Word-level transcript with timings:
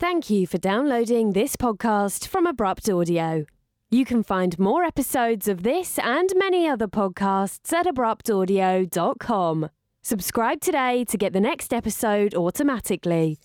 Thank 0.00 0.30
you 0.30 0.46
for 0.46 0.58
downloading 0.58 1.32
this 1.32 1.56
podcast 1.56 2.28
from 2.28 2.46
Abrupt 2.46 2.88
Audio. 2.88 3.46
You 3.90 4.04
can 4.04 4.22
find 4.22 4.56
more 4.56 4.84
episodes 4.84 5.48
of 5.48 5.64
this 5.64 5.98
and 5.98 6.32
many 6.36 6.68
other 6.68 6.86
podcasts 6.86 7.72
at 7.72 7.84
abruptaudio.com. 7.84 9.70
Subscribe 10.04 10.60
today 10.60 11.04
to 11.04 11.18
get 11.18 11.32
the 11.32 11.40
next 11.40 11.74
episode 11.74 12.32
automatically. 12.36 13.38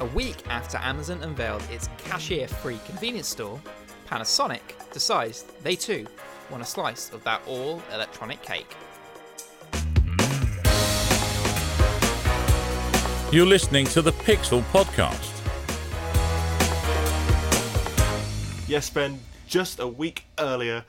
A 0.00 0.06
week 0.14 0.46
after 0.50 0.76
Amazon 0.76 1.22
unveiled 1.22 1.62
its 1.70 1.88
cashier 1.96 2.48
free 2.48 2.78
convenience 2.84 3.28
store, 3.28 3.58
Panasonic 4.06 4.92
decides 4.92 5.44
they 5.62 5.76
too 5.76 6.06
want 6.50 6.62
a 6.62 6.66
slice 6.66 7.08
of 7.08 7.24
that 7.24 7.40
all 7.46 7.82
electronic 7.94 8.42
cake. 8.42 8.76
You're 13.36 13.44
listening 13.44 13.84
to 13.88 14.00
the 14.00 14.12
Pixel 14.12 14.62
Podcast. 14.72 15.30
Yes, 18.66 18.88
Ben, 18.88 19.20
just 19.46 19.78
a 19.78 19.86
week 19.86 20.24
earlier, 20.38 20.86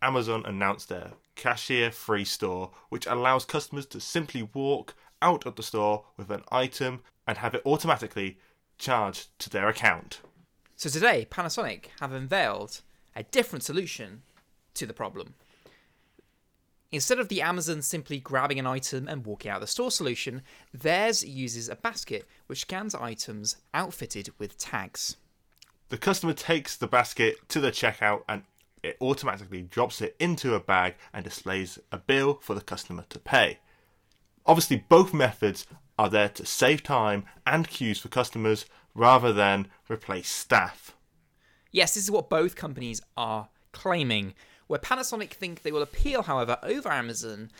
Amazon 0.00 0.44
announced 0.46 0.88
their 0.88 1.10
cashier 1.34 1.90
free 1.90 2.24
store, 2.24 2.70
which 2.88 3.06
allows 3.06 3.44
customers 3.44 3.84
to 3.84 4.00
simply 4.00 4.48
walk 4.54 4.94
out 5.20 5.44
of 5.44 5.56
the 5.56 5.62
store 5.62 6.06
with 6.16 6.30
an 6.30 6.42
item 6.50 7.02
and 7.28 7.36
have 7.36 7.54
it 7.54 7.60
automatically 7.66 8.38
charged 8.78 9.38
to 9.40 9.50
their 9.50 9.68
account. 9.68 10.20
So 10.76 10.88
today, 10.88 11.28
Panasonic 11.30 11.88
have 12.00 12.12
unveiled 12.12 12.80
a 13.14 13.24
different 13.24 13.62
solution 13.62 14.22
to 14.72 14.86
the 14.86 14.94
problem. 14.94 15.34
Instead 16.94 17.18
of 17.18 17.26
the 17.26 17.42
Amazon 17.42 17.82
simply 17.82 18.20
grabbing 18.20 18.60
an 18.60 18.68
item 18.68 19.08
and 19.08 19.26
walking 19.26 19.50
out 19.50 19.56
of 19.56 19.62
the 19.62 19.66
store 19.66 19.90
solution, 19.90 20.42
theirs 20.72 21.24
uses 21.24 21.68
a 21.68 21.74
basket 21.74 22.24
which 22.46 22.60
scans 22.60 22.94
items 22.94 23.56
outfitted 23.74 24.30
with 24.38 24.56
tags. 24.58 25.16
The 25.88 25.98
customer 25.98 26.34
takes 26.34 26.76
the 26.76 26.86
basket 26.86 27.48
to 27.48 27.60
the 27.60 27.72
checkout 27.72 28.22
and 28.28 28.44
it 28.84 28.96
automatically 29.00 29.62
drops 29.62 30.00
it 30.00 30.14
into 30.20 30.54
a 30.54 30.60
bag 30.60 30.94
and 31.12 31.24
displays 31.24 31.80
a 31.90 31.98
bill 31.98 32.38
for 32.40 32.54
the 32.54 32.60
customer 32.60 33.04
to 33.08 33.18
pay. 33.18 33.58
Obviously, 34.46 34.84
both 34.88 35.12
methods 35.12 35.66
are 35.98 36.08
there 36.08 36.28
to 36.28 36.46
save 36.46 36.84
time 36.84 37.24
and 37.44 37.66
queues 37.66 37.98
for 37.98 38.08
customers 38.08 38.66
rather 38.94 39.32
than 39.32 39.66
replace 39.90 40.28
staff. 40.28 40.94
Yes, 41.72 41.94
this 41.94 42.04
is 42.04 42.10
what 42.12 42.30
both 42.30 42.54
companies 42.54 43.02
are 43.16 43.48
claiming. 43.72 44.34
Where 44.66 44.80
Panasonic 44.80 45.30
think 45.30 45.62
they 45.62 45.72
will 45.72 45.82
appeal, 45.82 46.22
however, 46.22 46.58
over 46.62 46.90
Amazon 46.90 47.50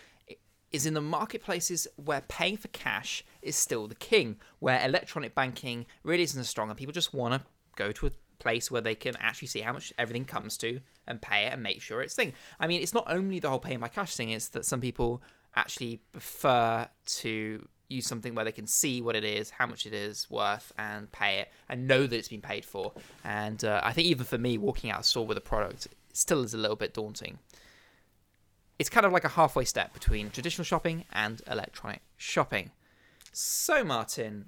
is 0.73 0.87
in 0.87 0.95
the 0.95 1.01
marketplaces 1.01 1.87
where 1.97 2.23
paying 2.23 2.57
for 2.57 2.69
cash 2.69 3.25
is 3.43 3.55
still 3.55 3.87
the 3.87 3.95
king, 3.95 4.37
where 4.59 4.85
electronic 4.85 5.35
banking 5.35 5.87
really 6.03 6.25
isn't 6.25 6.41
as 6.41 6.49
strong 6.49 6.69
and 6.69 6.77
people 6.77 6.93
just 6.93 7.15
want 7.15 7.35
to 7.35 7.49
go 7.77 7.93
to 7.93 8.07
a 8.07 8.11
place 8.39 8.71
where 8.71 8.81
they 8.81 8.95
can 8.95 9.17
actually 9.21 9.49
see 9.49 9.61
how 9.61 9.73
much 9.73 9.93
everything 9.99 10.25
comes 10.25 10.57
to 10.59 10.81
and 11.07 11.23
pay 11.23 11.47
it 11.47 11.53
and 11.53 11.63
make 11.63 11.81
sure 11.81 12.01
it's 12.01 12.15
thing. 12.15 12.33
I 12.59 12.67
mean, 12.67 12.83
it's 12.83 12.95
not 12.95 13.05
only 13.07 13.39
the 13.39 13.49
whole 13.49 13.59
paying 13.59 13.79
by 13.79 13.89
cash 13.89 14.17
thing, 14.17 14.31
it's 14.31 14.49
that 14.49 14.65
some 14.65 14.81
people 14.81 15.23
actually 15.55 16.01
prefer 16.13 16.89
to 17.07 17.69
use 17.89 18.07
something 18.07 18.35
where 18.35 18.45
they 18.45 18.53
can 18.53 18.67
see 18.67 19.01
what 19.01 19.15
it 19.15 19.25
is, 19.25 19.51
how 19.51 19.67
much 19.67 19.87
it 19.87 19.93
is 19.93 20.29
worth, 20.31 20.73
and 20.77 21.11
pay 21.13 21.39
it, 21.39 21.53
and 21.69 21.87
know 21.87 22.07
that 22.07 22.17
it's 22.17 22.29
been 22.29 22.41
paid 22.41 22.65
for. 22.65 22.93
And 23.25 23.65
uh, 23.65 23.81
I 23.85 23.93
think 23.93 24.09
even 24.09 24.25
for 24.25 24.39
me, 24.39 24.59
walking 24.59 24.91
out 24.91 25.01
of 25.01 25.05
store 25.07 25.27
with 25.27 25.39
a 25.39 25.43
product 25.43 25.89
still 26.15 26.43
is 26.43 26.55
a 26.55 26.59
little 26.59 26.77
bit 26.77 26.95
daunting. 26.95 27.39
It's 28.79 28.89
kind 28.89 29.07
of 29.07 29.13
like 29.13 29.25
a 29.25 29.29
halfway 29.29 29.65
step 29.65 29.93
between 29.93 30.31
traditional 30.31 30.65
shopping 30.65 31.05
and 31.13 31.43
electronic 31.47 32.01
shopping. 32.17 32.71
So, 33.33 33.85
Martin, 33.85 34.47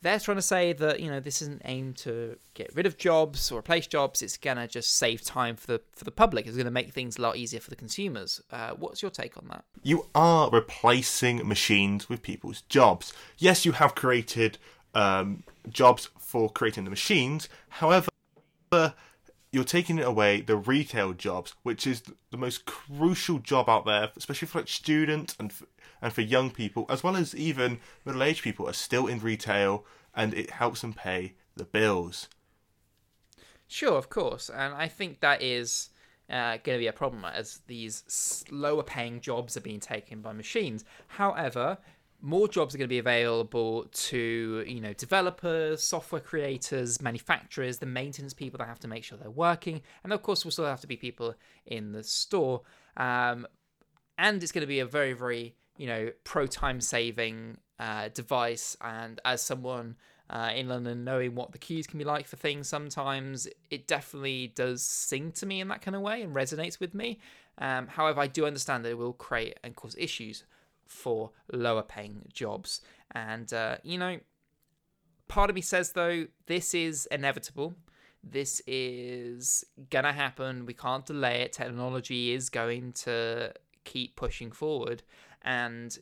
they're 0.00 0.20
trying 0.20 0.36
to 0.36 0.42
say 0.42 0.72
that 0.74 1.00
you 1.00 1.10
know 1.10 1.20
this 1.20 1.42
isn't 1.42 1.62
aimed 1.64 1.96
to 1.98 2.36
get 2.54 2.74
rid 2.74 2.86
of 2.86 2.96
jobs 2.96 3.50
or 3.50 3.58
replace 3.58 3.86
jobs. 3.86 4.22
It's 4.22 4.36
gonna 4.36 4.68
just 4.68 4.94
save 4.94 5.22
time 5.22 5.56
for 5.56 5.66
the 5.66 5.80
for 5.92 6.04
the 6.04 6.10
public. 6.10 6.46
It's 6.46 6.56
gonna 6.56 6.70
make 6.70 6.92
things 6.92 7.18
a 7.18 7.22
lot 7.22 7.36
easier 7.36 7.60
for 7.60 7.70
the 7.70 7.76
consumers. 7.76 8.40
Uh, 8.50 8.70
what's 8.70 9.02
your 9.02 9.10
take 9.10 9.36
on 9.36 9.48
that? 9.48 9.64
You 9.82 10.06
are 10.14 10.50
replacing 10.50 11.46
machines 11.46 12.08
with 12.08 12.22
people's 12.22 12.62
jobs. 12.62 13.12
Yes, 13.38 13.66
you 13.66 13.72
have 13.72 13.94
created 13.94 14.58
um, 14.94 15.42
jobs 15.68 16.08
for 16.18 16.48
creating 16.48 16.84
the 16.84 16.90
machines. 16.90 17.48
However, 17.68 18.08
you're 19.50 19.64
taking 19.64 19.98
away 19.98 20.40
the 20.40 20.56
retail 20.56 21.12
jobs, 21.12 21.54
which 21.62 21.86
is 21.86 22.02
the 22.30 22.36
most 22.36 22.66
crucial 22.66 23.38
job 23.38 23.68
out 23.68 23.86
there, 23.86 24.10
especially 24.16 24.48
for 24.48 24.58
like 24.58 24.68
students 24.68 25.34
and 25.38 25.52
for, 25.52 25.66
and 26.02 26.12
for 26.12 26.20
young 26.20 26.50
people, 26.50 26.86
as 26.88 27.02
well 27.02 27.16
as 27.16 27.34
even 27.34 27.80
middle-aged 28.04 28.42
people 28.42 28.68
are 28.68 28.74
still 28.74 29.06
in 29.06 29.20
retail, 29.20 29.84
and 30.14 30.34
it 30.34 30.50
helps 30.50 30.82
them 30.82 30.92
pay 30.92 31.34
the 31.56 31.64
bills. 31.64 32.28
Sure, 33.66 33.96
of 33.96 34.08
course, 34.08 34.50
and 34.50 34.74
I 34.74 34.88
think 34.88 35.20
that 35.20 35.42
is 35.42 35.90
uh, 36.30 36.58
going 36.62 36.76
to 36.76 36.82
be 36.82 36.86
a 36.86 36.92
problem 36.92 37.24
as 37.24 37.60
these 37.66 38.44
lower 38.50 38.82
paying 38.82 39.20
jobs 39.20 39.56
are 39.56 39.62
being 39.62 39.80
taken 39.80 40.20
by 40.20 40.32
machines. 40.32 40.84
However, 41.06 41.78
more 42.20 42.48
jobs 42.48 42.74
are 42.74 42.78
going 42.78 42.88
to 42.88 42.92
be 42.92 42.98
available 42.98 43.86
to 43.92 44.64
you 44.66 44.80
know 44.80 44.92
developers 44.92 45.82
software 45.82 46.20
creators 46.20 47.00
manufacturers 47.00 47.78
the 47.78 47.86
maintenance 47.86 48.34
people 48.34 48.58
that 48.58 48.66
have 48.66 48.80
to 48.80 48.88
make 48.88 49.04
sure 49.04 49.16
they're 49.18 49.30
working. 49.30 49.82
And 50.04 50.12
of 50.12 50.22
course 50.22 50.44
we'll 50.44 50.52
still 50.52 50.66
have 50.66 50.80
to 50.80 50.86
be 50.86 50.96
people 50.96 51.34
in 51.66 51.92
the 51.92 52.02
store. 52.02 52.62
Um, 52.96 53.46
and 54.16 54.42
it's 54.42 54.52
going 54.52 54.62
to 54.62 54.68
be 54.68 54.80
a 54.80 54.86
very 54.86 55.12
very 55.12 55.54
you 55.76 55.86
know 55.86 56.10
pro 56.24 56.46
time 56.46 56.80
saving 56.80 57.58
uh, 57.78 58.08
device. 58.12 58.76
And 58.80 59.20
as 59.24 59.42
someone 59.42 59.96
uh, 60.30 60.50
in 60.54 60.68
London, 60.68 61.04
knowing 61.04 61.34
what 61.34 61.52
the 61.52 61.58
queues 61.58 61.86
can 61.86 61.98
be 61.98 62.04
like 62.04 62.26
for 62.26 62.36
things 62.36 62.68
sometimes, 62.68 63.48
it 63.70 63.86
definitely 63.86 64.52
does 64.54 64.82
sing 64.82 65.32
to 65.32 65.46
me 65.46 65.60
in 65.60 65.68
that 65.68 65.80
kind 65.80 65.94
of 65.94 66.02
way 66.02 66.22
and 66.22 66.34
resonates 66.34 66.80
with 66.80 66.94
me. 66.94 67.18
Um, 67.58 67.86
however, 67.86 68.20
I 68.20 68.26
do 68.26 68.44
understand 68.44 68.84
that 68.84 68.90
it 68.90 68.98
will 68.98 69.14
create 69.14 69.58
and 69.64 69.74
cause 69.74 69.96
issues 69.98 70.44
for 70.88 71.30
lower 71.52 71.82
paying 71.82 72.26
jobs. 72.32 72.80
And, 73.12 73.52
uh, 73.52 73.76
you 73.82 73.98
know, 73.98 74.18
part 75.28 75.50
of 75.50 75.54
me 75.54 75.62
says, 75.62 75.92
though, 75.92 76.26
this 76.46 76.74
is 76.74 77.06
inevitable. 77.10 77.74
This 78.24 78.60
is 78.66 79.64
going 79.90 80.04
to 80.04 80.12
happen. 80.12 80.66
We 80.66 80.74
can't 80.74 81.06
delay 81.06 81.42
it. 81.42 81.52
Technology 81.52 82.32
is 82.32 82.50
going 82.50 82.92
to 83.04 83.52
keep 83.84 84.16
pushing 84.16 84.50
forward. 84.50 85.02
And 85.42 85.96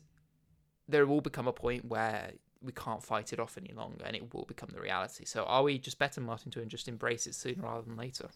there 0.87 1.05
will 1.05 1.21
become 1.21 1.47
a 1.47 1.53
point 1.53 1.85
where 1.85 2.31
we 2.61 2.71
can't 2.71 3.03
fight 3.03 3.33
it 3.33 3.39
off 3.39 3.57
any 3.57 3.73
longer 3.73 4.03
and 4.03 4.15
it 4.15 4.33
will 4.33 4.45
become 4.45 4.69
the 4.73 4.81
reality. 4.81 5.25
So 5.25 5.43
are 5.43 5.63
we 5.63 5.77
just 5.77 5.99
better, 5.99 6.21
Martin, 6.21 6.51
to 6.51 6.65
just 6.65 6.87
embrace 6.87 7.27
it 7.27 7.35
sooner 7.35 7.63
rather 7.63 7.83
than 7.83 7.95
later? 7.95 8.29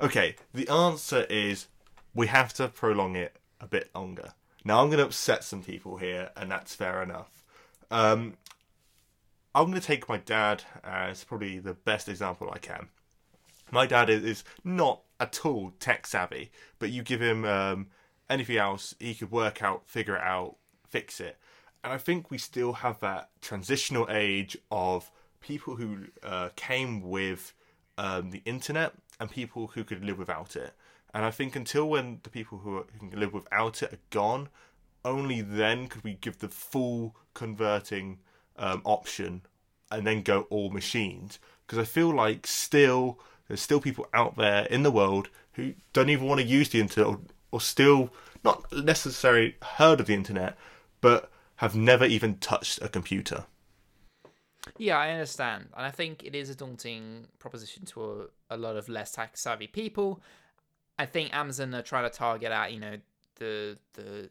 Okay, 0.00 0.36
the 0.54 0.68
answer 0.68 1.26
is 1.28 1.66
we 2.14 2.28
have 2.28 2.52
to 2.54 2.68
prolong 2.68 3.16
it 3.16 3.36
a 3.60 3.66
bit 3.66 3.90
longer. 3.94 4.34
Now, 4.68 4.82
I'm 4.82 4.88
going 4.88 4.98
to 4.98 5.06
upset 5.06 5.44
some 5.44 5.62
people 5.62 5.96
here, 5.96 6.28
and 6.36 6.50
that's 6.50 6.74
fair 6.74 7.02
enough. 7.02 7.42
Um, 7.90 8.34
I'm 9.54 9.70
going 9.70 9.80
to 9.80 9.86
take 9.86 10.10
my 10.10 10.18
dad 10.18 10.62
as 10.84 11.24
probably 11.24 11.58
the 11.58 11.72
best 11.72 12.06
example 12.06 12.50
I 12.52 12.58
can. 12.58 12.88
My 13.70 13.86
dad 13.86 14.10
is 14.10 14.44
not 14.64 15.00
at 15.18 15.46
all 15.46 15.72
tech 15.80 16.06
savvy, 16.06 16.50
but 16.78 16.90
you 16.90 17.02
give 17.02 17.22
him 17.22 17.46
um, 17.46 17.86
anything 18.28 18.58
else, 18.58 18.94
he 19.00 19.14
could 19.14 19.30
work 19.30 19.62
out, 19.62 19.88
figure 19.88 20.16
it 20.16 20.22
out, 20.22 20.56
fix 20.86 21.18
it. 21.18 21.38
And 21.82 21.90
I 21.90 21.96
think 21.96 22.30
we 22.30 22.36
still 22.36 22.74
have 22.74 23.00
that 23.00 23.30
transitional 23.40 24.06
age 24.10 24.54
of 24.70 25.10
people 25.40 25.76
who 25.76 26.08
uh, 26.22 26.50
came 26.56 27.08
with 27.08 27.54
um, 27.96 28.32
the 28.32 28.42
internet 28.44 28.92
and 29.18 29.30
people 29.30 29.68
who 29.68 29.82
could 29.82 30.04
live 30.04 30.18
without 30.18 30.56
it. 30.56 30.74
And 31.14 31.24
I 31.24 31.30
think 31.30 31.56
until 31.56 31.88
when 31.88 32.20
the 32.22 32.30
people 32.30 32.58
who, 32.58 32.84
can 32.98 33.18
live 33.18 33.32
without 33.32 33.82
it 33.82 33.92
are 33.92 33.98
gone, 34.10 34.48
only 35.04 35.40
then 35.40 35.88
could 35.88 36.04
we 36.04 36.14
give 36.14 36.38
the 36.38 36.48
full 36.48 37.16
converting 37.34 38.18
um, 38.56 38.82
option 38.84 39.42
and 39.90 40.06
then 40.06 40.22
go 40.22 40.42
all 40.50 40.70
machines. 40.70 41.38
Because 41.66 41.78
I 41.78 41.84
feel 41.84 42.14
like 42.14 42.46
still 42.46 43.18
there's 43.46 43.62
still 43.62 43.80
people 43.80 44.06
out 44.12 44.36
there 44.36 44.66
in 44.66 44.82
the 44.82 44.90
world 44.90 45.30
who 45.52 45.74
don't 45.92 46.10
even 46.10 46.26
want 46.26 46.40
to 46.40 46.46
use 46.46 46.68
the 46.68 46.80
internet 46.80 47.08
or, 47.08 47.20
or 47.50 47.60
still 47.60 48.12
not 48.44 48.70
necessarily 48.72 49.56
heard 49.62 50.00
of 50.00 50.06
the 50.06 50.14
internet, 50.14 50.56
but 51.00 51.30
have 51.56 51.74
never 51.74 52.04
even 52.04 52.36
touched 52.36 52.80
a 52.82 52.88
computer. 52.88 53.46
Yeah, 54.76 54.98
I 54.98 55.10
understand. 55.10 55.68
And 55.76 55.86
I 55.86 55.90
think 55.90 56.22
it 56.24 56.34
is 56.34 56.50
a 56.50 56.54
daunting 56.54 57.26
proposition 57.38 57.84
to 57.86 58.28
a, 58.50 58.54
a 58.54 58.56
lot 58.56 58.76
of 58.76 58.88
less 58.88 59.12
tech 59.12 59.36
savvy 59.36 59.66
people. 59.66 60.20
I 60.98 61.06
think 61.06 61.34
Amazon 61.34 61.74
are 61.74 61.82
trying 61.82 62.10
to 62.10 62.16
target 62.16 62.50
at, 62.52 62.72
you 62.72 62.80
know, 62.80 62.96
the 63.36 63.78
the 63.94 64.30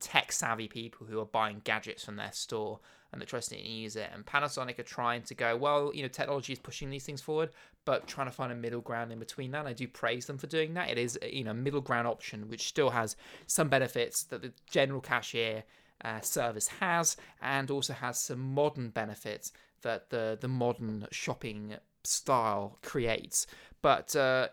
tech 0.00 0.32
savvy 0.32 0.66
people 0.66 1.06
who 1.06 1.20
are 1.20 1.26
buying 1.26 1.60
gadgets 1.62 2.04
from 2.04 2.16
their 2.16 2.32
store 2.32 2.80
and 3.12 3.20
they're 3.20 3.26
trusting 3.26 3.62
to 3.62 3.68
use 3.68 3.94
it. 3.94 4.10
And 4.12 4.24
Panasonic 4.24 4.78
are 4.78 4.84
trying 4.84 5.22
to 5.22 5.34
go, 5.34 5.56
well, 5.56 5.92
you 5.94 6.02
know, 6.02 6.08
technology 6.08 6.52
is 6.52 6.58
pushing 6.58 6.90
these 6.90 7.04
things 7.04 7.20
forward, 7.20 7.50
but 7.84 8.06
trying 8.08 8.26
to 8.26 8.32
find 8.32 8.50
a 8.50 8.56
middle 8.56 8.80
ground 8.80 9.12
in 9.12 9.18
between 9.18 9.50
that. 9.52 9.60
And 9.60 9.68
I 9.68 9.74
do 9.74 9.86
praise 9.86 10.26
them 10.26 10.38
for 10.38 10.46
doing 10.46 10.74
that. 10.74 10.90
It 10.90 10.98
is, 10.98 11.18
you 11.22 11.44
know, 11.44 11.52
middle 11.52 11.82
ground 11.82 12.08
option 12.08 12.48
which 12.48 12.66
still 12.66 12.90
has 12.90 13.16
some 13.46 13.68
benefits 13.68 14.24
that 14.24 14.42
the 14.42 14.52
general 14.68 15.00
cashier 15.00 15.64
uh, 16.04 16.20
service 16.20 16.68
has, 16.80 17.16
and 17.40 17.70
also 17.70 17.92
has 17.92 18.18
some 18.18 18.40
modern 18.40 18.90
benefits 18.90 19.52
that 19.82 20.10
the 20.10 20.38
the 20.40 20.48
modern 20.48 21.06
shopping 21.12 21.74
style 22.02 22.78
creates. 22.82 23.46
But 23.82 24.16
uh, 24.16 24.48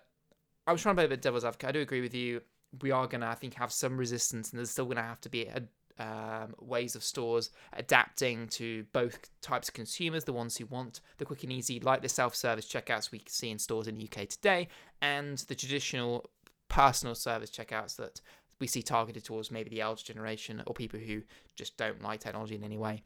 I 0.70 0.72
was 0.72 0.84
trying 0.84 0.94
to 0.94 1.00
play 1.00 1.06
a 1.06 1.10
bit 1.10 1.24
devil's 1.24 1.44
advocate. 1.44 1.70
I 1.70 1.72
do 1.72 1.82
agree 1.82 2.02
with 2.02 2.14
you. 2.14 2.42
We 2.84 2.92
are 2.92 3.08
going 3.08 3.22
to, 3.22 3.28
I 3.28 3.34
think, 3.34 3.56
have 3.56 3.72
some 3.72 3.98
resistance, 3.98 4.52
and 4.52 4.60
there's 4.60 4.70
still 4.70 4.86
going 4.86 4.98
to 4.98 5.02
have 5.02 5.20
to 5.22 5.30
be 5.30 5.48
a, 5.48 5.64
um, 5.98 6.54
ways 6.60 6.96
of 6.96 7.04
stores 7.04 7.50
adapting 7.74 8.48
to 8.50 8.86
both 8.94 9.32
types 9.42 9.68
of 9.68 9.74
consumers 9.74 10.26
the 10.26 10.32
ones 10.32 10.56
who 10.58 10.68
want 10.68 11.02
the 11.18 11.26
quick 11.26 11.42
and 11.42 11.52
easy, 11.52 11.80
like 11.80 12.04
the 12.04 12.08
self 12.08 12.36
service 12.36 12.68
checkouts 12.68 13.12
we 13.12 13.20
see 13.28 13.50
in 13.50 13.58
stores 13.58 13.88
in 13.88 13.96
the 13.96 14.04
UK 14.04 14.30
today, 14.30 14.68
and 15.02 15.40
the 15.40 15.56
traditional 15.56 16.30
personal 16.68 17.16
service 17.16 17.50
checkouts 17.50 17.96
that 17.96 18.22
we 18.60 18.68
see 18.68 18.84
targeted 18.84 19.26
towards 19.26 19.50
maybe 19.50 19.72
the 19.72 19.82
elder 19.82 20.04
generation 20.04 20.62
or 20.68 20.76
people 20.76 21.00
who 21.00 21.24
just 21.56 21.78
don't 21.78 22.04
like 22.04 22.20
technology 22.20 22.54
in 22.54 22.64
any 22.64 22.78
way. 22.78 23.02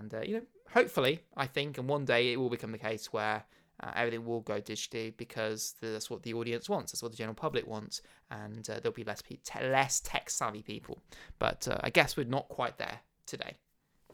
And, 0.00 0.12
uh, 0.12 0.22
you 0.22 0.34
know, 0.34 0.42
hopefully, 0.72 1.20
I 1.36 1.46
think, 1.46 1.78
and 1.78 1.88
one 1.88 2.04
day 2.04 2.32
it 2.32 2.40
will 2.40 2.50
become 2.50 2.72
the 2.72 2.78
case 2.78 3.12
where 3.12 3.44
uh, 3.82 3.90
everything 3.94 4.24
will 4.24 4.40
go 4.40 4.60
digitally 4.60 5.16
because 5.16 5.74
that's 5.80 6.10
what 6.10 6.22
the 6.22 6.34
audience 6.34 6.68
wants. 6.68 6.92
That's 6.92 7.02
what 7.02 7.12
the 7.12 7.18
general 7.18 7.34
public 7.34 7.66
wants, 7.66 8.02
and 8.30 8.68
uh, 8.68 8.74
there'll 8.74 8.92
be 8.92 9.04
less 9.04 9.22
pe- 9.22 9.36
te- 9.36 9.68
less 9.68 10.00
tech 10.00 10.30
savvy 10.30 10.62
people. 10.62 11.02
But 11.38 11.68
uh, 11.68 11.78
I 11.82 11.90
guess 11.90 12.16
we're 12.16 12.26
not 12.26 12.48
quite 12.48 12.78
there 12.78 13.00
today. 13.26 13.56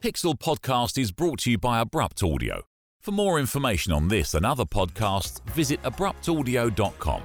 Pixel 0.00 0.38
Podcast 0.38 0.99
is 0.99 1.12
brought 1.12 1.40
to 1.40 1.50
you 1.50 1.58
by 1.58 1.81
Abrupt 1.81 2.22
Audio. 2.22 2.62
For 3.00 3.12
more 3.12 3.38
information 3.38 3.93
on 3.93 4.08
this 4.08 4.34
and 4.34 4.46
other 4.46 4.64
podcasts, 4.64 5.43
visit 5.50 5.82
abruptaudio.com. 5.82 7.22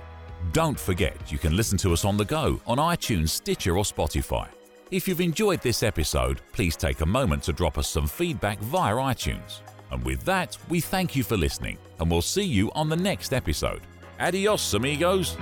Don't 0.54 0.80
forget, 0.80 1.32
you 1.32 1.38
can 1.38 1.56
listen 1.56 1.78
to 1.80 1.94
us 1.94 2.06
on 2.06 2.18
the 2.18 2.26
go 2.26 2.60
on 2.68 2.78
iTunes, 2.78 3.30
Stitcher, 3.30 3.78
or 3.78 3.84
Spotify. 3.84 4.48
If 4.92 5.08
you've 5.08 5.22
enjoyed 5.22 5.62
this 5.62 5.84
episode, 5.84 6.42
please 6.52 6.76
take 6.76 7.02
a 7.02 7.06
moment 7.06 7.44
to 7.44 7.54
drop 7.54 7.78
us 7.78 7.88
some 7.88 8.08
feedback 8.08 8.60
via 8.60 8.96
iTunes. 8.96 9.62
And 9.92 10.04
with 10.04 10.24
that, 10.26 10.58
we 10.70 10.82
thank 10.82 11.16
you 11.16 11.24
for 11.24 11.38
listening, 11.38 11.78
and 12.00 12.10
we'll 12.10 12.22
see 12.22 12.44
you 12.44 12.72
on 12.74 12.90
the 12.90 12.96
next 12.96 13.34
episode. 13.34 13.82
Adios, 14.20 14.74
amigos! 14.74 15.36